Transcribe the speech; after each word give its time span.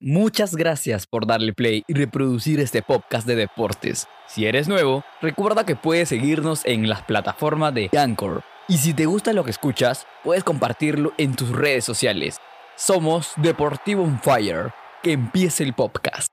Muchas 0.00 0.54
gracias 0.54 1.08
por 1.08 1.26
darle 1.26 1.52
play 1.52 1.82
y 1.88 1.94
reproducir 1.94 2.60
este 2.60 2.82
podcast 2.82 3.26
de 3.26 3.34
deportes. 3.34 4.06
Si 4.28 4.46
eres 4.46 4.68
nuevo, 4.68 5.02
recuerda 5.20 5.66
que 5.66 5.74
puedes 5.74 6.08
seguirnos 6.08 6.64
en 6.66 6.88
las 6.88 7.02
plataformas 7.02 7.74
de 7.74 7.90
Anchor. 7.98 8.44
Y 8.68 8.78
si 8.78 8.94
te 8.94 9.06
gusta 9.06 9.32
lo 9.32 9.42
que 9.42 9.50
escuchas, 9.50 10.06
puedes 10.22 10.44
compartirlo 10.44 11.14
en 11.18 11.34
tus 11.34 11.48
redes 11.48 11.84
sociales. 11.84 12.36
Somos 12.76 13.32
Deportivo 13.38 14.04
on 14.04 14.20
Fire. 14.22 14.72
Que 15.02 15.10
empiece 15.14 15.64
el 15.64 15.74
podcast. 15.74 16.28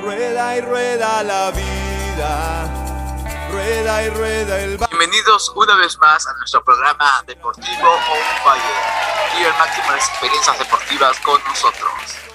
Rueda 0.00 0.56
y 0.56 0.60
rueda 0.62 1.22
la 1.22 1.52
vida. 1.52 3.48
Rueda 3.52 4.06
y 4.06 4.08
rueda 4.08 4.60
el 4.60 4.76
Bienvenidos 4.76 5.52
una 5.54 5.76
vez 5.76 5.96
más 5.98 6.26
a 6.26 6.34
nuestro 6.38 6.64
programa 6.64 7.22
Deportivo 7.28 7.90
on 7.92 8.42
Fire. 8.42 9.40
Y 9.40 9.44
el 9.44 9.52
máximo 9.52 9.86
de 9.86 9.96
las 9.98 10.08
experiencias 10.08 10.58
deportivas 10.58 11.20
con 11.20 11.40
nosotros. 11.44 12.33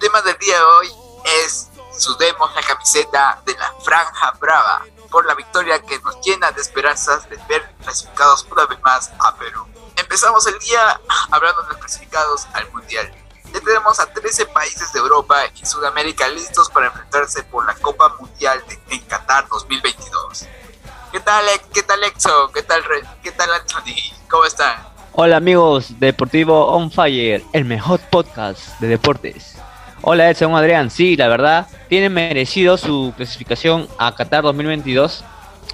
Tema 0.00 0.22
del 0.22 0.38
día 0.38 0.56
de 0.56 0.62
hoy 0.62 0.88
es 1.44 1.68
sudemos 1.92 2.50
la 2.54 2.62
camiseta 2.62 3.42
de 3.44 3.52
la 3.52 3.74
Franja 3.84 4.30
Brava 4.40 4.86
por 5.10 5.26
la 5.26 5.34
victoria 5.34 5.78
que 5.82 5.98
nos 5.98 6.18
llena 6.22 6.50
de 6.52 6.62
esperanzas 6.62 7.28
de 7.28 7.36
ver 7.46 7.70
clasificados 7.82 8.46
una 8.50 8.64
vez 8.64 8.80
más 8.80 9.12
a 9.18 9.36
Perú. 9.36 9.66
Empezamos 9.96 10.46
el 10.46 10.58
día 10.58 10.98
hablando 11.30 11.62
de 11.64 11.78
clasificados 11.78 12.46
al 12.54 12.72
Mundial. 12.72 13.12
Ya 13.52 13.60
tenemos 13.60 14.00
a 14.00 14.10
13 14.10 14.46
países 14.46 14.90
de 14.94 15.00
Europa 15.00 15.42
y 15.54 15.66
Sudamérica 15.66 16.26
listos 16.28 16.70
para 16.70 16.86
enfrentarse 16.86 17.42
por 17.42 17.66
la 17.66 17.74
Copa 17.74 18.16
Mundial 18.18 18.64
en 18.88 19.00
Qatar 19.02 19.48
2022. 19.48 20.46
¿Qué 21.12 21.20
tal, 21.20 21.44
qué 21.74 21.82
tal 21.82 22.02
Exo? 22.04 22.50
¿Qué 22.54 22.62
tal, 22.62 22.82
qué 23.22 23.32
tal 23.32 23.52
Anthony? 23.52 24.16
¿Cómo 24.30 24.46
están? 24.46 24.82
Hola 25.12 25.36
amigos 25.36 26.00
de 26.00 26.06
Deportivo 26.06 26.68
On 26.68 26.90
Fire, 26.90 27.44
el 27.52 27.66
mejor 27.66 28.00
podcast 28.10 28.80
de 28.80 28.88
deportes. 28.88 29.60
Hola 30.02 30.30
Edson 30.30 30.54
Adrián, 30.56 30.88
sí, 30.88 31.14
la 31.14 31.28
verdad, 31.28 31.66
tienen 31.90 32.14
merecido 32.14 32.78
su 32.78 33.12
clasificación 33.14 33.86
a 33.98 34.14
Qatar 34.14 34.42
2022. 34.44 35.22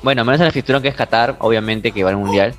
Bueno, 0.02 0.24
menos 0.24 0.40
en 0.40 0.48
el 0.48 0.52
cinturón 0.52 0.82
que 0.82 0.88
es 0.88 0.96
Qatar, 0.96 1.36
obviamente 1.38 1.92
que 1.92 2.02
va 2.02 2.10
al 2.10 2.16
Mundial. 2.16 2.52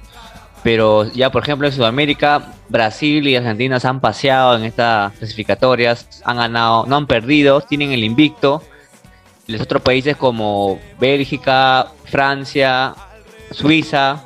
Pero 0.63 1.11
ya, 1.11 1.29
por 1.29 1.43
ejemplo, 1.43 1.67
en 1.67 1.73
Sudamérica, 1.73 2.53
Brasil 2.69 3.27
y 3.27 3.35
Argentina 3.35 3.81
se 3.81 3.87
han 3.89 3.99
paseado 3.99 4.55
en 4.55 4.63
estas 4.63 5.11
clasificatorias, 5.17 6.21
han 6.23 6.37
ganado, 6.37 6.85
no 6.87 6.95
han 6.95 7.05
perdido, 7.05 7.59
tienen 7.59 7.91
el 7.91 8.05
invicto. 8.05 8.63
Los 9.45 9.59
otros 9.59 9.81
países 9.81 10.15
como 10.15 10.79
Bélgica, 10.97 11.87
Francia, 12.05 12.95
Suiza, 13.51 14.23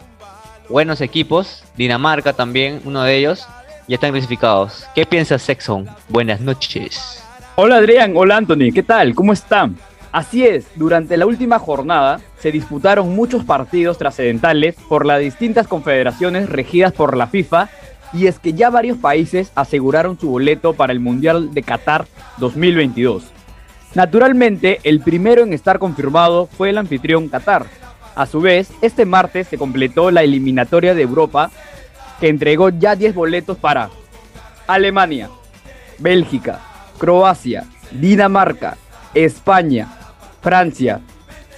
buenos 0.70 1.02
equipos, 1.02 1.64
Dinamarca 1.76 2.34
también, 2.34 2.82
uno 2.86 3.02
de 3.02 3.18
ellos, 3.18 3.48
ya 3.88 3.96
están 3.96 4.12
clasificados. 4.12 4.86
¿Qué 4.94 5.08
piensas, 5.08 5.42
Sexon? 5.42 5.90
Buenas 6.08 6.40
noches. 6.40 7.24
Hola 7.64 7.76
Adrián, 7.76 8.14
hola 8.16 8.38
Anthony, 8.38 8.74
¿qué 8.74 8.82
tal? 8.82 9.14
¿Cómo 9.14 9.34
están? 9.34 9.78
Así 10.12 10.44
es, 10.44 10.66
durante 10.78 11.16
la 11.16 11.28
última 11.28 11.60
jornada 11.60 12.20
se 12.40 12.52
disputaron 12.52 13.16
muchos 13.16 13.46
partidos 13.46 14.00
trascendentales 14.00 14.74
por 14.90 15.06
las 15.06 15.20
distintas 15.20 15.68
confederaciones 15.68 16.50
regidas 16.50 16.92
por 16.92 17.16
la 17.16 17.28
FIFA 17.28 17.70
y 18.14 18.26
es 18.26 18.40
que 18.40 18.54
ya 18.54 18.72
varios 18.72 18.98
países 18.98 19.52
aseguraron 19.54 20.20
su 20.20 20.32
boleto 20.32 20.74
para 20.74 20.92
el 20.92 21.00
Mundial 21.00 21.54
de 21.54 21.62
Qatar 21.62 22.08
2022. 22.40 23.26
Naturalmente, 23.94 24.80
el 24.84 25.00
primero 25.00 25.44
en 25.44 25.54
estar 25.54 25.78
confirmado 25.78 26.48
fue 26.48 26.72
el 26.72 26.80
anfitrión 26.80 27.30
Qatar. 27.30 27.68
A 28.16 28.26
su 28.26 28.42
vez, 28.42 28.72
este 28.82 29.06
martes 29.06 29.50
se 29.50 29.60
completó 29.60 30.10
la 30.10 30.24
eliminatoria 30.24 30.96
de 30.96 31.04
Europa 31.04 31.52
que 32.20 32.28
entregó 32.28 32.70
ya 32.70 32.96
10 32.96 33.14
boletos 33.14 33.56
para 33.56 33.92
Alemania, 34.66 35.30
Bélgica, 36.00 36.60
Croacia, 37.02 37.66
Dinamarca, 37.90 38.78
España, 39.16 39.88
Francia, 40.40 41.02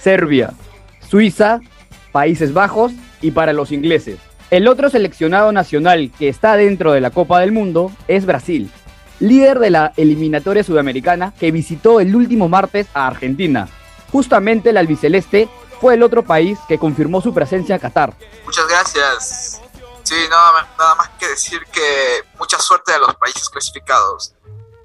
Serbia, 0.00 0.54
Suiza, 1.06 1.60
Países 2.12 2.54
Bajos 2.54 2.92
y 3.20 3.30
para 3.32 3.52
los 3.52 3.70
ingleses. 3.70 4.18
El 4.50 4.66
otro 4.68 4.88
seleccionado 4.88 5.52
nacional 5.52 6.10
que 6.18 6.30
está 6.30 6.56
dentro 6.56 6.92
de 6.92 7.02
la 7.02 7.10
Copa 7.10 7.40
del 7.40 7.52
Mundo 7.52 7.92
es 8.08 8.24
Brasil, 8.24 8.70
líder 9.20 9.58
de 9.58 9.68
la 9.68 9.92
eliminatoria 9.98 10.64
sudamericana 10.64 11.34
que 11.38 11.50
visitó 11.50 12.00
el 12.00 12.16
último 12.16 12.48
martes 12.48 12.86
a 12.94 13.06
Argentina. 13.06 13.68
Justamente 14.12 14.70
el 14.70 14.78
albiceleste 14.78 15.50
fue 15.78 15.92
el 15.92 16.02
otro 16.02 16.22
país 16.22 16.58
que 16.68 16.78
confirmó 16.78 17.20
su 17.20 17.34
presencia 17.34 17.74
en 17.74 17.82
Qatar. 17.82 18.14
Muchas 18.46 18.66
gracias. 18.66 19.60
Sí, 20.04 20.14
nada, 20.30 20.66
nada 20.78 20.94
más 20.94 21.10
que 21.18 21.28
decir 21.28 21.60
que 21.70 22.22
mucha 22.38 22.58
suerte 22.58 22.94
a 22.94 22.98
los 22.98 23.14
países 23.16 23.46
clasificados. 23.50 24.34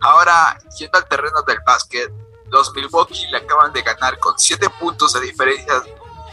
Ahora, 0.02 0.58
yendo 0.78 0.98
al 0.98 1.08
terreno 1.08 1.42
del 1.46 1.58
básquet, 1.66 2.12
los 2.52 2.74
Milwaukee 2.74 3.28
le 3.32 3.38
acaban 3.38 3.74
de 3.74 3.82
ganar 3.82 4.18
con 4.20 4.38
7 4.38 4.68
puntos 4.80 5.14
de 5.14 5.22
diferencia 5.22 5.74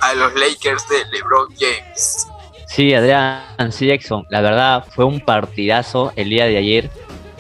a 0.00 0.15
los 0.15 0.34
Lakers 0.34 0.88
de 0.88 1.04
LeBron 1.06 1.49
James. 1.59 2.27
Sí, 2.69 2.94
Adrián, 2.94 3.43
sí, 3.71 3.87
Jackson. 3.87 4.27
La 4.31 4.41
verdad 4.41 4.84
fue 4.94 5.04
un 5.04 5.21
partidazo 5.21 6.12
el 6.16 6.31
día 6.31 6.47
de 6.47 6.56
ayer 6.56 6.91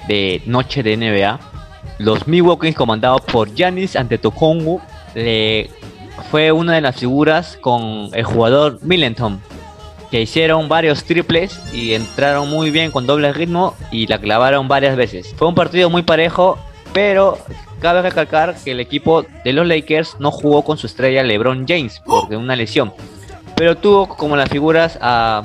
de 0.08 0.42
noche 0.46 0.82
de 0.82 0.96
NBA. 0.96 1.38
Los 1.98 2.26
Milwaukee 2.26 2.74
comandados 2.74 3.22
por 3.22 3.52
Giannis 3.54 3.96
Antetokounmpo 3.96 4.80
le 5.14 5.70
fue 6.30 6.52
una 6.52 6.74
de 6.74 6.80
las 6.80 6.96
figuras 6.96 7.58
con 7.60 8.10
el 8.12 8.24
jugador 8.24 8.78
Millenton 8.82 9.42
que 10.10 10.20
hicieron 10.20 10.68
varios 10.68 11.04
triples 11.04 11.60
y 11.72 11.94
entraron 11.94 12.48
muy 12.48 12.70
bien 12.70 12.90
con 12.90 13.06
doble 13.06 13.32
ritmo 13.32 13.74
y 13.90 14.06
la 14.06 14.20
clavaron 14.20 14.68
varias 14.68 14.96
veces. 14.96 15.34
Fue 15.36 15.48
un 15.48 15.54
partido 15.54 15.90
muy 15.90 16.02
parejo, 16.02 16.58
pero 16.92 17.38
cabe 17.80 18.02
recalcar 18.02 18.56
que 18.64 18.72
el 18.72 18.80
equipo 18.80 19.24
de 19.44 19.52
los 19.52 19.66
Lakers 19.66 20.16
no 20.18 20.30
jugó 20.30 20.62
con 20.62 20.78
su 20.78 20.86
estrella 20.86 21.22
LeBron 21.22 21.66
James 21.68 22.00
por 22.04 22.32
una 22.34 22.56
lesión, 22.56 22.92
pero 23.56 23.76
tuvo 23.76 24.08
como 24.08 24.36
las 24.36 24.48
figuras 24.48 24.98
a 25.00 25.42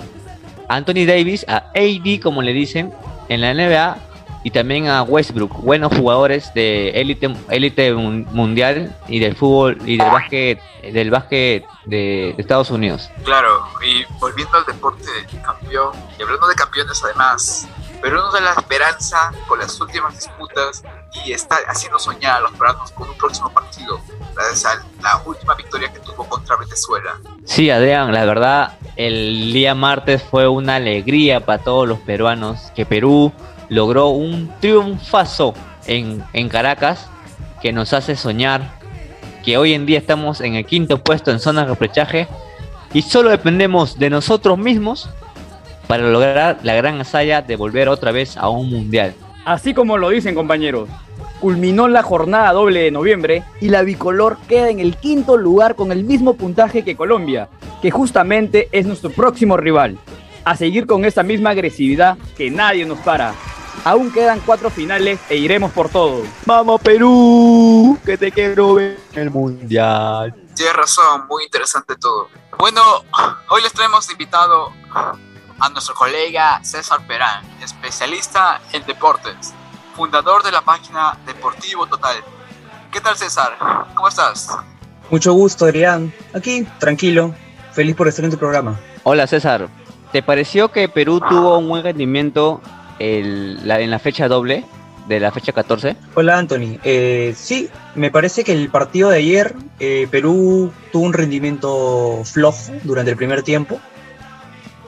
Anthony 0.70 1.06
Davis, 1.06 1.46
a 1.48 1.72
AD 1.76 2.20
como 2.22 2.42
le 2.42 2.54
dicen 2.54 2.94
en 3.30 3.42
la 3.42 3.54
NBA 3.54 4.11
y 4.44 4.52
también 4.52 4.88
a 4.88 5.04
Westbrook, 5.04 5.62
buenos 5.62 5.96
jugadores 5.96 6.54
de 6.54 6.90
élite 6.90 7.34
élite 7.50 7.94
mundial 7.94 8.96
y 9.08 9.20
del 9.20 9.36
fútbol 9.36 9.78
y 9.86 9.98
del 9.98 10.10
básquet 10.10 10.62
del 10.82 11.12
básquet 11.12 11.66
de, 11.86 12.36
Estados 12.38 12.72
Unidos. 12.72 13.10
Claro, 13.24 13.66
y 13.86 14.04
volviendo 14.20 14.58
al 14.58 14.66
deporte 14.66 15.06
campeón 15.44 15.96
y 16.18 16.24
hablando 16.24 16.48
de 16.48 16.56
campeones 16.56 17.04
además, 17.04 17.68
pero 18.02 18.18
nos 18.18 18.34
da 18.34 18.40
la 18.40 18.54
esperanza 18.54 19.32
con 19.48 19.60
las 19.60 19.80
últimas 19.80 20.16
disputas 20.16 20.84
y 21.24 21.34
está 21.34 21.58
haciendo 21.68 22.00
soñar 22.00 22.38
a 22.38 22.40
los 22.42 22.52
peruanos 22.52 22.92
con 22.92 23.10
un 23.10 23.18
próximo 23.18 23.50
partido, 23.52 24.02
gracias 24.34 24.66
a 24.66 24.84
la 25.04 25.22
última 25.24 25.54
victoria 25.54 25.92
que 25.94 26.00
tuvo 26.00 26.28
contra 26.28 26.56
Venezuela. 26.56 27.20
Sí, 27.46 27.70
Adrián, 27.70 28.12
la 28.12 28.26
verdad, 28.26 28.80
el 28.96 29.54
día 29.54 29.76
martes 29.76 30.24
fue 30.24 30.48
una 30.48 30.76
alegría 30.76 31.46
para 31.46 31.64
todos 31.64 31.88
los 31.88 32.00
peruanos 32.00 32.72
que 32.76 32.86
Perú 32.86 33.32
logró 33.72 34.10
un 34.10 34.52
triunfazo 34.60 35.54
en, 35.88 36.22
en 36.34 36.50
Caracas 36.50 37.10
que 37.62 37.72
nos 37.72 37.94
hace 37.94 38.18
soñar 38.18 38.74
que 39.46 39.58
hoy 39.58 39.74
en 39.74 39.86
día 39.86 39.98
estamos 39.98 40.42
en 40.42 40.56
el 40.56 40.66
quinto 40.66 41.02
puesto 41.02 41.32
en 41.32 41.40
zona 41.40 41.62
de 41.62 41.70
repechaje 41.70 42.28
y 42.94 43.02
solo 43.02 43.30
dependemos 43.30 43.98
de 43.98 44.10
nosotros 44.10 44.58
mismos 44.58 45.10
para 45.88 46.04
lograr 46.04 46.60
la 46.64 46.74
gran 46.76 47.00
hazaña 47.00 47.42
de 47.42 47.56
volver 47.56 47.88
otra 47.88 48.12
vez 48.12 48.36
a 48.36 48.50
un 48.50 48.70
mundial. 48.70 49.14
Así 49.46 49.74
como 49.74 49.98
lo 49.98 50.10
dicen 50.10 50.36
compañeros, 50.36 50.90
culminó 51.40 51.88
la 51.88 52.04
jornada 52.04 52.52
doble 52.52 52.82
de 52.82 52.92
noviembre 52.92 53.44
y 53.62 53.70
la 53.70 53.84
bicolor 53.84 54.38
queda 54.50 54.70
en 54.70 54.82
el 54.82 54.98
quinto 54.98 55.38
lugar 55.38 55.76
con 55.76 55.94
el 55.94 56.04
mismo 56.04 56.34
puntaje 56.34 56.84
que 56.84 56.98
Colombia, 56.98 57.48
que 57.82 57.90
justamente 57.90 58.68
es 58.74 58.86
nuestro 58.86 59.12
próximo 59.12 59.56
rival. 59.56 59.98
A 60.44 60.58
seguir 60.58 60.88
con 60.88 61.06
esa 61.06 61.24
misma 61.24 61.52
agresividad 61.52 62.18
que 62.36 62.52
nadie 62.52 62.86
nos 62.86 63.00
para. 63.00 63.34
Aún 63.84 64.12
quedan 64.12 64.40
cuatro 64.42 64.70
finales 64.70 65.20
e 65.30 65.38
iremos 65.38 65.72
por 65.72 65.90
todo. 65.90 66.24
¡Vamos 66.46 66.82
Perú! 66.82 67.98
Que 68.06 68.18
te 68.18 68.32
quiero 68.32 68.76
ver 68.76 69.00
el 69.14 69.32
mundial. 69.32 70.36
Tienes 70.56 70.76
razón, 70.76 71.28
muy 71.28 71.46
interesante 71.46 71.96
todo. 71.96 72.30
Bueno, 72.60 72.82
hoy 73.50 73.62
les 73.64 73.74
traemos 73.74 74.12
invitado 74.12 74.72
a 75.60 75.70
nuestro 75.70 75.96
colega 75.96 76.64
César 76.64 77.06
Perán, 77.08 77.44
especialista 77.62 78.62
en 78.74 78.86
deportes, 78.86 79.54
fundador 79.96 80.44
de 80.44 80.52
la 80.52 80.62
página 80.62 81.18
Deportivo 81.26 81.88
Total. 81.88 82.18
¿Qué 82.92 83.00
tal 83.00 83.18
César? 83.18 83.58
¿Cómo 83.96 84.08
estás? 84.08 84.50
Mucho 85.10 85.34
gusto, 85.34 85.66
Adrián. 85.66 86.14
Aquí, 86.36 86.68
tranquilo, 86.80 87.34
feliz 87.72 87.96
por 87.96 88.08
estar 88.08 88.26
en 88.26 88.32
tu 88.32 88.38
programa. 88.38 88.80
Hola 89.04 89.26
César, 89.26 89.70
¿te 90.12 90.22
pareció 90.22 90.72
que 90.72 90.88
Perú 90.88 91.20
tuvo 91.28 91.58
un 91.58 91.70
buen 91.70 91.84
rendimiento 91.84 92.62
en 93.02 93.68
la 93.68 94.00
fecha 94.00 94.28
doble 94.28 94.66
de 95.08 95.20
la 95.20 95.32
fecha 95.32 95.52
14? 95.52 95.96
Hola 96.16 96.38
Anthony, 96.38 96.80
eh, 96.84 97.34
sí, 97.36 97.70
me 97.96 98.12
parece 98.12 98.44
que 98.44 98.54
el 98.54 98.70
partido 98.70 99.10
de 99.10 99.18
ayer 99.18 99.56
eh, 99.80 100.08
Perú 100.10 100.72
tuvo 100.92 101.06
un 101.06 101.14
rendimiento 101.14 102.22
flojo 102.24 102.72
durante 102.84 103.12
el 103.12 103.18
primer 103.18 103.44
tiempo 103.44 103.80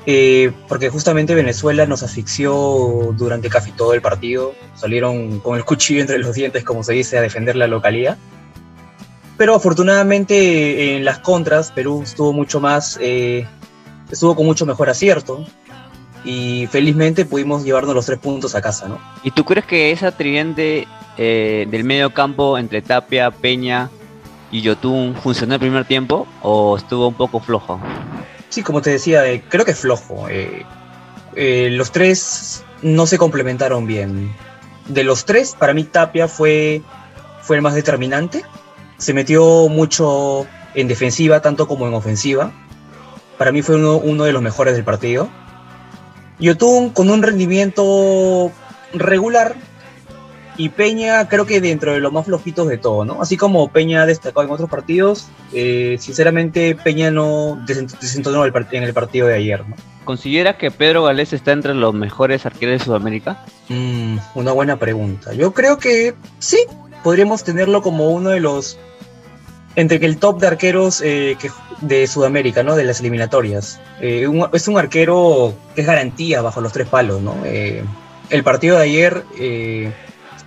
eh, 0.06 0.51
porque 0.68 0.89
justamente 0.89 1.33
Venezuela 1.33 1.86
nos 1.86 2.04
asfixió 2.04 3.13
durante 3.18 3.50
casi 3.50 3.71
todo 3.71 3.94
el 3.94 4.01
partido. 4.01 4.54
Salieron 4.75 5.39
con 5.39 5.57
el 5.57 5.65
cuchillo 5.65 6.01
entre 6.01 6.18
los 6.19 6.36
dientes, 6.36 6.63
como 6.63 6.83
se 6.83 6.94
dice, 6.94 7.18
a 7.18 7.21
defender 7.21 7.56
la 7.56 7.68
localidad. 7.68 8.18
Pero 9.38 9.56
afortunadamente 9.56 10.95
en 10.95 11.06
las 11.06 11.19
contras, 11.19 11.71
Perú 11.71 12.04
estuvo 12.04 12.33
mucho 12.33 12.60
más, 12.60 13.00
eh, 13.01 13.48
estuvo 14.12 14.36
con 14.36 14.45
mucho 14.45 14.65
mejor 14.65 14.89
acierto. 14.89 15.45
Y 16.25 16.68
felizmente 16.68 17.25
pudimos 17.25 17.64
llevarnos 17.64 17.94
los 17.94 18.06
tres 18.06 18.20
puntos 18.20 18.56
a 18.56 18.62
casa, 18.62 18.88
¿no? 18.88 19.00
¿Y 19.24 19.31
tú 19.31 19.44
crees 19.44 19.66
que 19.66 19.92
esa 19.92 20.12
tridente 20.12 20.88
eh, 21.18 21.68
del 21.70 21.84
medio 21.84 22.14
campo 22.14 22.58
entre 22.58 22.81
Tapia, 22.81 23.30
Peña 23.31 23.90
y 24.52 24.62
Yotun 24.62 25.16
funcionó 25.16 25.56
el 25.56 25.60
primer 25.60 25.86
tiempo 25.86 26.28
o 26.42 26.78
estuvo 26.78 27.08
un 27.08 27.14
poco 27.14 27.40
flojo? 27.40 27.80
Sí, 28.50 28.62
como 28.62 28.81
te 28.81 28.92
decía, 28.92 29.28
eh, 29.30 29.44
creo 29.50 29.66
que 29.66 29.72
es 29.72 29.80
flojo. 29.80 30.28
Eh, 30.30 31.70
los 31.72 31.92
tres 31.92 32.64
no 32.81 33.06
se 33.06 33.18
complementaron 33.18 33.86
bien. 33.86 34.34
De 34.88 35.04
los 35.04 35.25
tres, 35.25 35.56
para 35.58 35.74
mí 35.74 35.84
Tapia 35.84 36.28
fue, 36.28 36.81
fue 37.42 37.58
el 37.58 37.62
más 37.62 37.74
determinante. 37.74 38.44
Se 38.98 39.14
metió 39.14 39.68
mucho 39.70 40.46
en 40.75 40.88
defensiva, 40.88 41.42
tanto 41.42 41.68
como 41.68 41.88
en 41.88 41.94
ofensiva. 41.94 42.52
Para 43.38 43.52
mí 43.52 43.62
fue 43.62 43.75
uno, 43.75 43.98
uno 43.98 44.24
de 44.24 44.34
los 44.34 44.42
mejores 44.42 44.75
del 44.75 44.84
partido. 44.84 45.30
Yotun 46.39 46.89
con 46.89 47.09
un 47.09 47.24
rendimiento 47.24 48.51
regular, 48.94 49.56
y 50.56 50.69
Peña 50.69 51.27
creo 51.30 51.47
que 51.47 51.59
dentro 51.62 51.94
de 51.94 52.00
los 52.00 52.13
más 52.13 52.25
flojitos 52.27 52.68
de 52.68 52.77
todo, 52.77 53.06
¿no? 53.06 53.21
Así 53.24 53.38
como 53.38 53.71
Peña 53.71 54.03
ha 54.03 54.06
destacado 54.06 54.45
en 54.45 54.51
otros 54.53 54.69
partidos, 54.69 55.27
eh, 55.51 55.97
sinceramente 56.00 56.75
Peña 56.75 57.09
no 57.09 57.56
desent- 57.65 57.97
desentonó 58.00 58.45
en 58.45 58.83
el 58.83 58.94
partido 58.94 59.27
de 59.27 59.33
ayer, 59.35 59.68
¿no? 59.68 59.75
¿Consideras 60.06 60.57
que 60.57 60.69
Pedro 60.69 61.03
Galés 61.03 61.33
está 61.33 61.53
entre 61.53 61.74
los 61.74 61.94
mejores 61.95 62.45
arqueros 62.45 62.77
de 62.79 62.86
Sudamérica? 62.86 63.44
Mm, 63.69 64.18
una 64.36 64.51
buena 64.51 64.77
pregunta. 64.77 65.33
Yo 65.33 65.53
creo 65.53 65.79
que 65.79 66.13
sí, 66.39 66.59
podríamos 67.03 67.44
tenerlo 67.44 67.81
como 67.81 68.09
uno 68.12 68.29
de 68.29 68.39
los... 68.41 68.77
Entre 69.75 70.00
que 70.00 70.06
el 70.06 70.18
top 70.18 70.40
de 70.40 70.48
arqueros 70.48 71.02
eh, 71.02 71.36
de 71.81 72.08
Sudamérica, 72.08 72.64
¿no? 72.64 72.75
De 72.75 72.84
las 72.84 73.00
eliminatorias. 73.00 73.80
Eh, 74.00 74.28
es 74.54 74.68
un 74.68 74.78
arquero 74.78 75.54
que 75.75 75.81
es 75.81 75.88
garantía 75.88 76.42
bajo 76.42 76.62
los 76.62 76.74
tres 76.74 76.88
palos, 76.88 77.22
¿no? 77.22 77.36
Eh, 77.46 77.84
el 78.30 78.44
partido 78.44 78.78
de 78.78 78.84
ayer, 78.84 79.24
eh, 79.38 79.92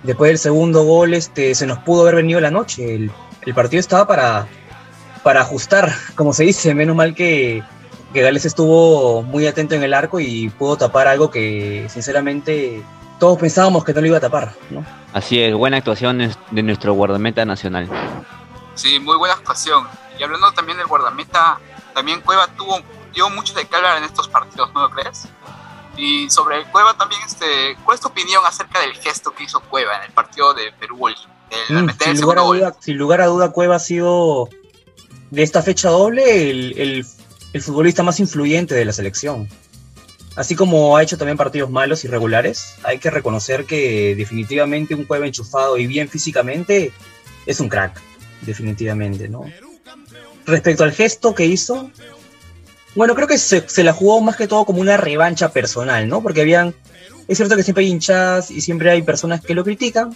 después 0.03 0.29
del 0.29 0.37
segundo 0.37 0.83
gol, 0.83 1.13
este, 1.13 1.55
se 1.55 1.65
nos 1.65 1.79
pudo 1.79 2.01
haber 2.01 2.15
venido 2.15 2.39
la 2.39 2.51
noche. 2.51 2.95
El, 2.95 3.11
partido 3.53 3.79
estaba 3.79 4.05
para, 4.07 4.47
para 5.23 5.41
ajustar, 5.41 5.91
como 6.15 6.33
se 6.33 6.43
dice. 6.43 6.73
Menos 6.73 6.95
mal 6.95 7.13
que, 7.15 7.63
que 8.13 8.21
Gales 8.21 8.45
estuvo 8.45 9.21
muy 9.21 9.47
atento 9.47 9.75
en 9.75 9.83
el 9.83 9.93
arco 9.93 10.19
y 10.19 10.49
pudo 10.49 10.77
tapar 10.77 11.07
algo 11.07 11.29
que, 11.29 11.87
sinceramente, 11.89 12.81
todos 13.19 13.37
pensábamos 13.37 13.83
que 13.85 13.93
no 13.93 14.01
lo 14.01 14.07
iba 14.07 14.17
a 14.17 14.21
tapar, 14.21 14.53
¿no? 14.69 14.85
Así 15.13 15.39
es, 15.39 15.53
buena 15.53 15.77
actuación 15.77 16.31
de 16.51 16.63
nuestro 16.63 16.93
guardameta 16.93 17.45
nacional. 17.45 17.89
Sí, 18.77 18.99
muy 18.99 19.17
buena 19.17 19.33
actuación. 19.35 19.87
Y 20.17 20.23
hablando 20.23 20.51
también 20.53 20.77
del 20.77 20.87
guardameta, 20.87 21.59
también 21.93 22.21
Cueva 22.21 22.47
tuvo 22.55 22.79
dio 23.13 23.29
mucho 23.29 23.53
de 23.53 23.67
hablar 23.71 23.97
en 23.97 24.03
estos 24.03 24.27
partidos, 24.27 24.71
¿no 24.73 24.81
lo 24.87 24.89
crees? 24.91 25.23
Y 25.97 26.29
sobre 26.29 26.63
Cueva 26.65 26.95
también, 26.95 27.19
este, 27.25 27.75
¿cuál 27.83 27.95
es 27.95 28.01
tu 28.01 28.07
opinión 28.07 28.43
acerca 28.45 28.79
del 28.79 28.93
gesto 28.93 29.33
que 29.33 29.43
hizo 29.43 29.59
Cueva 29.61 29.97
en 29.97 30.03
el 30.03 30.11
partido 30.11 30.53
de? 30.53 30.67
El 30.67 31.83
Mm, 31.85 31.89
sin, 31.99 32.21
lugar 32.21 32.37
a 32.37 32.41
duda, 32.41 32.75
sin 32.79 32.97
lugar 32.97 33.21
a 33.21 33.25
duda, 33.25 33.51
Cueva 33.51 33.77
ha 33.77 33.79
sido 33.79 34.47
de 35.31 35.43
esta 35.43 35.61
fecha 35.63 35.89
doble 35.89 36.49
el, 36.51 36.77
el- 36.79 37.05
el 37.53 37.61
futbolista 37.61 38.03
más 38.03 38.19
influyente 38.19 38.75
de 38.75 38.85
la 38.85 38.93
selección. 38.93 39.49
Así 40.35 40.55
como 40.55 40.95
ha 40.95 41.01
hecho 41.01 41.17
también 41.17 41.37
partidos 41.37 41.71
malos 41.71 42.03
y 42.03 42.07
regulares, 42.09 42.75
hay 42.83 42.99
que 42.99 43.09
reconocer 43.09 43.65
que 43.65 44.13
definitivamente 44.15 44.93
un 44.93 45.05
Cueva 45.05 45.25
enchufado 45.25 45.77
y 45.77 45.87
bien 45.87 46.09
físicamente 46.09 46.91
es 47.47 47.59
un 47.59 47.69
crack, 47.69 47.99
definitivamente, 48.41 49.27
¿no? 49.27 49.45
Respecto 50.45 50.83
al 50.83 50.91
gesto 50.91 51.35
que 51.35 51.45
hizo, 51.45 51.91
bueno, 52.95 53.15
creo 53.15 53.27
que 53.27 53.37
se, 53.37 53.67
se 53.67 53.83
la 53.83 53.93
jugó 53.93 54.21
más 54.21 54.35
que 54.35 54.47
todo 54.47 54.65
como 54.65 54.81
una 54.81 54.97
revancha 54.97 55.51
personal, 55.51 56.07
¿no? 56.07 56.21
Porque 56.21 56.41
habían, 56.41 56.73
es 57.27 57.37
cierto 57.37 57.55
que 57.55 57.63
siempre 57.63 57.83
hay 57.83 57.91
hinchadas 57.91 58.51
y 58.51 58.61
siempre 58.61 58.89
hay 58.89 59.01
personas 59.01 59.41
que 59.41 59.53
lo 59.53 59.63
critican, 59.63 60.15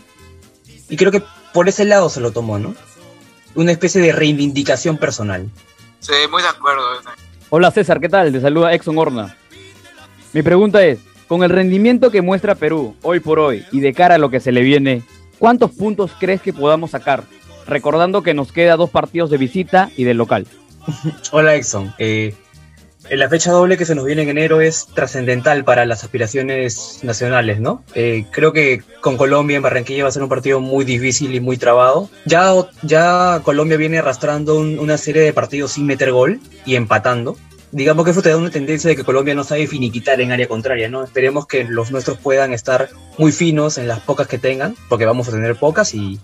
y 0.90 0.98
creo 0.98 1.12
que 1.12 1.24
por 1.54 1.70
ese 1.70 1.86
lado 1.86 2.10
se 2.10 2.20
lo 2.20 2.32
tomó, 2.32 2.60
¿no? 2.60 2.76
Una 3.56 3.72
especie 3.72 4.02
de 4.02 4.12
reivindicación 4.12 4.98
personal. 4.98 5.50
Sí, 6.00 6.14
muy 6.30 6.42
de 6.42 6.50
acuerdo. 6.50 6.84
Hola 7.50 7.72
César, 7.72 8.00
¿qué 8.00 8.10
tal? 8.10 8.32
Te 8.32 8.42
saluda 8.42 8.74
Exxon 8.74 8.98
Horna. 8.98 9.38
Mi 10.34 10.42
pregunta 10.42 10.84
es, 10.86 11.00
con 11.28 11.44
el 11.44 11.50
rendimiento 11.50 12.12
que 12.12 12.22
muestra 12.22 12.56
Perú 12.56 12.96
hoy 13.02 13.20
por 13.20 13.40
hoy 13.40 13.66
y 13.72 13.80
de 13.80 13.94
cara 13.94 14.16
a 14.16 14.18
lo 14.18 14.30
que 14.30 14.40
se 14.40 14.52
le 14.52 14.62
viene, 14.62 15.04
¿cuántos 15.40 15.72
puntos 15.72 16.12
crees 16.20 16.42
que 16.42 16.52
podamos 16.52 16.92
sacar? 16.92 17.24
Recordando 17.68 18.24
que 18.24 18.34
nos 18.34 18.52
queda 18.52 18.76
dos 18.76 18.90
partidos 18.90 19.30
de 19.30 19.38
visita 19.38 19.90
y 19.98 20.04
de 20.04 20.14
local. 20.14 20.48
Hola 21.32 21.56
Exxon. 21.56 21.94
Eh, 22.00 22.34
la 23.10 23.28
fecha 23.30 23.52
doble 23.52 23.78
que 23.78 23.86
se 23.86 23.96
nos 23.96 24.06
viene 24.06 24.22
en 24.24 24.30
enero 24.30 24.62
es 24.62 24.88
trascendental 24.94 25.64
para 25.64 25.86
las 25.86 26.04
aspiraciones 26.04 27.00
nacionales, 27.04 27.60
¿no? 27.60 27.84
Eh, 27.94 28.26
creo 28.32 28.54
que 28.54 28.82
con 29.02 29.18
Colombia 29.18 29.58
en 29.58 29.64
Barranquilla 29.64 30.04
va 30.04 30.10
a 30.10 30.14
ser 30.14 30.24
un 30.24 30.30
partido 30.30 30.60
muy 30.60 30.86
difícil 30.86 31.34
y 31.36 31.40
muy 31.40 31.58
trabado. 31.58 32.10
Ya, 32.26 32.54
ya 32.84 33.42
Colombia 33.44 33.78
viene 33.78 33.98
arrastrando 34.00 34.56
un- 34.58 34.80
una 34.80 34.98
serie 34.98 35.22
de 35.24 35.34
partidos 35.34 35.74
sin 35.74 35.86
meter 35.88 36.12
gol 36.12 36.40
y 36.66 36.76
empatando. 36.76 37.38
Digamos 37.74 38.04
que 38.06 38.12
eso 38.12 38.22
te 38.22 38.30
da 38.30 38.38
una 38.38 38.50
tendencia 38.52 38.90
de 38.90 38.96
que 38.98 39.04
Colombia 39.06 39.34
no 39.34 39.44
sabe 39.46 39.66
finiquitar 39.66 40.20
en 40.20 40.32
área 40.32 40.48
contraria, 40.48 40.90
¿no? 40.90 41.04
Esperemos 41.04 41.48
que 41.48 41.64
los 41.64 41.90
nuestros 41.92 42.18
puedan 42.18 42.54
estar 42.54 42.90
muy 43.18 43.32
finos 43.32 43.78
en 43.78 43.88
las 43.88 44.02
pocas 44.02 44.28
que 44.28 44.38
tengan, 44.38 44.76
porque 44.90 45.06
vamos 45.06 45.28
a 45.30 45.32
tener 45.32 45.56
pocas 45.56 45.94
y 45.94 46.20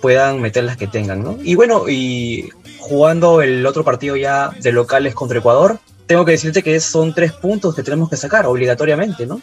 puedan 0.00 0.40
meter 0.40 0.64
las 0.64 0.76
que 0.76 0.86
tengan, 0.86 1.22
¿no? 1.22 1.38
Y 1.42 1.54
bueno, 1.54 1.88
y 1.88 2.50
jugando 2.78 3.42
el 3.42 3.66
otro 3.66 3.84
partido 3.84 4.16
ya 4.16 4.50
de 4.60 4.72
locales 4.72 5.14
contra 5.14 5.38
Ecuador, 5.38 5.78
tengo 6.06 6.24
que 6.24 6.32
decirte 6.32 6.62
que 6.62 6.80
son 6.80 7.14
tres 7.14 7.32
puntos 7.32 7.74
que 7.74 7.82
tenemos 7.82 8.08
que 8.08 8.16
sacar 8.16 8.46
obligatoriamente, 8.46 9.26
¿no? 9.26 9.40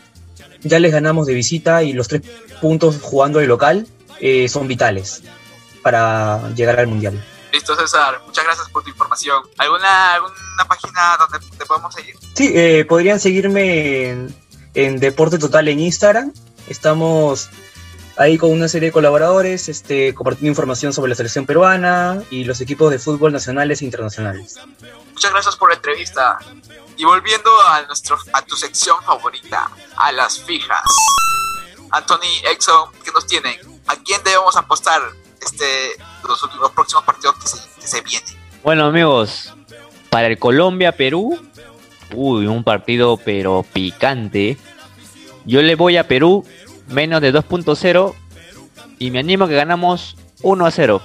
Ya 0.62 0.80
les 0.80 0.92
ganamos 0.92 1.28
de 1.28 1.34
visita 1.34 1.84
y 1.84 1.94
los 1.94 2.08
tres 2.08 2.24
puntos 2.60 3.00
jugando 3.02 3.40
de 3.40 3.46
local 3.46 3.88
eh, 4.20 4.50
son 4.50 4.68
vitales 4.68 5.22
para 5.84 6.50
llegar 6.56 6.80
al 6.80 6.88
Mundial. 6.88 7.24
Listo, 7.54 7.76
César. 7.76 8.20
Muchas 8.26 8.44
gracias 8.44 8.70
por 8.70 8.84
tu 8.84 8.90
información. 8.90 9.44
¿Alguna, 9.58 10.16
alguna 10.16 10.34
página 10.68 11.18
donde 11.20 11.48
te 11.56 11.66
podemos 11.66 11.94
seguir? 11.94 12.16
Sí, 12.34 12.52
eh, 12.56 12.84
podrían 12.90 13.20
seguirme 13.20 14.10
en, 14.10 14.36
en 14.74 15.00
Deporte 15.00 15.38
Total 15.38 15.68
en 15.68 15.80
Instagram. 15.80 16.34
Estamos 16.68 17.50
ahí 18.18 18.38
con 18.38 18.52
una 18.52 18.68
serie 18.68 18.90
de 18.90 18.94
colaboradores, 18.94 19.68
este, 19.70 20.14
compartiendo 20.14 20.50
información 20.50 20.94
sobre 20.94 21.10
la 21.10 21.16
selección 21.16 21.46
peruana 21.46 22.22
y 22.30 22.44
los 22.46 22.62
equipos 22.62 22.92
de 22.92 23.00
fútbol 23.00 23.34
nacionales 23.34 23.82
e 23.82 23.86
internacionales. 23.86 24.58
Muchas 25.14 25.32
gracias 25.32 25.56
por 25.56 25.70
la 25.70 25.76
entrevista. 25.76 26.38
Y 26.98 27.04
volviendo 27.04 27.50
a, 27.68 27.82
nuestro, 27.84 28.18
a 28.34 28.42
tu 28.42 28.56
sección 28.56 28.96
favorita, 29.04 29.70
a 29.98 30.12
las 30.14 30.42
fijas. 30.42 30.82
Anthony, 31.92 32.42
Exxon, 32.52 32.90
¿qué 33.04 33.12
nos 33.12 33.28
tienen? 33.28 33.56
¿A 33.88 33.96
quién 33.98 34.22
debemos 34.24 34.56
apostar 34.56 35.02
este, 35.42 35.92
los, 36.28 36.42
últimos- 36.44 36.62
los 36.64 36.72
próximos 36.72 37.04
partidos 37.04 37.36
que 37.40 37.48
se, 37.48 37.58
que 37.82 37.88
se 37.88 38.02
vienen? 38.02 38.36
Bueno 38.64 38.86
amigos, 38.86 39.54
para 40.10 40.28
el 40.28 40.40
Colombia-Perú, 40.40 41.38
uy, 42.14 42.48
un 42.48 42.64
partido 42.64 43.18
pero 43.18 43.66
picante. 43.74 44.58
Yo 45.46 45.62
le 45.62 45.76
voy 45.76 45.98
a 45.98 46.08
Perú 46.08 46.44
menos 46.88 47.22
de 47.22 47.34
2.0 47.34 48.14
y 49.00 49.12
me 49.12 49.20
animo 49.20 49.46
a 49.46 49.48
que 49.48 49.56
ganamos 49.56 50.18
1 50.42 50.66
a 50.66 50.72
0. 50.72 51.02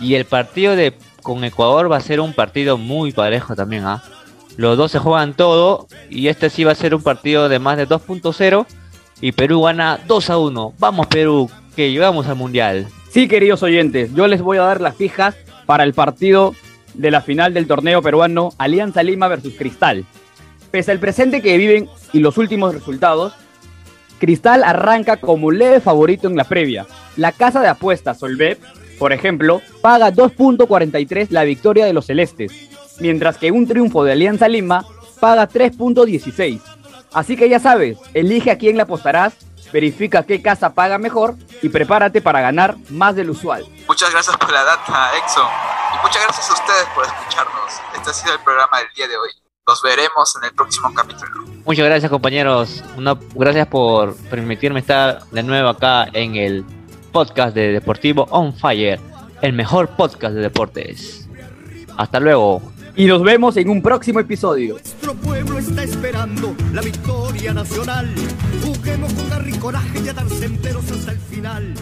Y 0.00 0.14
el 0.14 0.24
partido 0.24 0.76
de 0.76 0.94
con 1.22 1.44
Ecuador 1.44 1.90
va 1.90 1.96
a 1.96 2.00
ser 2.00 2.20
un 2.20 2.32
partido 2.32 2.78
muy 2.78 3.12
parejo 3.12 3.54
también, 3.54 3.84
¿ah? 3.84 4.02
Los 4.56 4.76
dos 4.76 4.90
se 4.90 4.98
juegan 4.98 5.34
todo 5.34 5.86
y 6.10 6.28
este 6.28 6.50
sí 6.50 6.64
va 6.64 6.72
a 6.72 6.74
ser 6.74 6.94
un 6.94 7.02
partido 7.02 7.48
de 7.48 7.58
más 7.58 7.76
de 7.76 7.86
2.0 7.86 8.66
y 9.20 9.32
Perú 9.32 9.62
gana 9.62 10.00
2 10.06 10.30
a 10.30 10.38
1. 10.38 10.74
Vamos 10.78 11.06
Perú, 11.06 11.50
que 11.76 11.92
llegamos 11.92 12.26
al 12.26 12.36
Mundial. 12.36 12.88
Sí, 13.10 13.28
queridos 13.28 13.62
oyentes, 13.62 14.12
yo 14.14 14.26
les 14.26 14.42
voy 14.42 14.58
a 14.58 14.62
dar 14.62 14.80
las 14.80 14.96
fijas 14.96 15.36
para 15.64 15.84
el 15.84 15.94
partido 15.94 16.54
de 16.94 17.10
la 17.10 17.20
final 17.20 17.54
del 17.54 17.66
torneo 17.66 18.02
peruano 18.02 18.50
Alianza 18.58 19.02
Lima 19.02 19.28
versus 19.28 19.54
Cristal. 19.54 20.04
Pese 20.70 20.90
al 20.90 20.98
presente 20.98 21.40
que 21.40 21.56
viven 21.56 21.88
y 22.12 22.18
los 22.18 22.36
últimos 22.36 22.74
resultados, 22.74 23.34
Cristal 24.18 24.64
arranca 24.64 25.16
como 25.16 25.50
leve 25.50 25.80
favorito 25.80 26.28
en 26.28 26.36
la 26.36 26.44
previa. 26.44 26.86
La 27.16 27.32
casa 27.32 27.60
de 27.60 27.68
apuestas 27.68 28.18
Solvet, 28.18 28.58
por 28.98 29.12
ejemplo, 29.12 29.62
paga 29.80 30.12
2.43 30.12 31.28
la 31.30 31.44
victoria 31.44 31.86
de 31.86 31.92
los 31.92 32.06
celestes, 32.06 32.52
mientras 33.00 33.38
que 33.38 33.52
un 33.52 33.66
triunfo 33.66 34.04
de 34.04 34.12
Alianza 34.12 34.48
Lima 34.48 34.84
paga 35.20 35.48
3.16. 35.48 36.60
Así 37.12 37.36
que 37.36 37.48
ya 37.48 37.60
sabes, 37.60 37.98
elige 38.14 38.50
a 38.50 38.58
quién 38.58 38.76
le 38.76 38.82
apostarás, 38.82 39.34
verifica 39.72 40.24
qué 40.24 40.42
casa 40.42 40.74
paga 40.74 40.98
mejor 40.98 41.36
y 41.62 41.68
prepárate 41.68 42.20
para 42.20 42.40
ganar 42.40 42.76
más 42.90 43.14
del 43.16 43.30
usual. 43.30 43.64
Muchas 43.86 44.10
gracias 44.10 44.36
por 44.36 44.52
la 44.52 44.64
data, 44.64 45.10
Exxon. 45.16 45.46
Y 45.94 46.02
muchas 46.02 46.22
gracias 46.22 46.50
a 46.50 46.54
ustedes 46.54 46.86
por 46.94 47.04
escucharnos. 47.04 47.72
Este 47.94 48.10
ha 48.10 48.12
sido 48.12 48.34
el 48.34 48.40
programa 48.40 48.78
del 48.78 48.88
día 48.94 49.08
de 49.08 49.16
hoy. 49.16 49.47
Nos 49.68 49.82
veremos 49.82 50.34
en 50.36 50.44
el 50.44 50.54
próximo 50.54 50.90
capítulo. 50.94 51.44
Muchas 51.66 51.84
gracias 51.84 52.10
compañeros. 52.10 52.82
Una, 52.96 53.18
gracias 53.34 53.66
por 53.66 54.16
permitirme 54.16 54.80
estar 54.80 55.22
de 55.30 55.42
nuevo 55.42 55.68
acá 55.68 56.08
en 56.14 56.36
el 56.36 56.64
podcast 57.12 57.54
de 57.54 57.72
Deportivo 57.72 58.26
On 58.30 58.54
Fire, 58.54 58.98
el 59.42 59.52
mejor 59.52 59.90
podcast 59.90 60.34
de 60.34 60.40
deportes. 60.40 61.28
Hasta 61.98 62.18
luego. 62.18 62.62
Y 62.96 63.04
nos 63.04 63.22
vemos 63.22 63.58
en 63.58 63.68
un 63.68 63.82
próximo 63.82 64.20
episodio. 64.20 64.72
Nuestro 64.72 65.12
pueblo 65.12 65.58
está 65.58 65.82
esperando 65.82 66.56
la 66.72 66.80
victoria 66.80 67.52
nacional. 67.52 68.08
Juguemos 68.64 69.12
con 69.12 69.28
garra 69.28 69.50
y 69.50 69.58
coraje 69.58 70.00
y 70.02 70.08
a 70.08 70.14
darse 70.14 70.46
enteros 70.46 70.90
hasta 70.90 71.12
el 71.12 71.18
final. 71.18 71.74